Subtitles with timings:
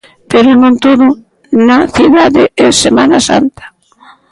[0.31, 1.07] Pero non todo
[1.67, 3.65] na cidade é Semana Santa.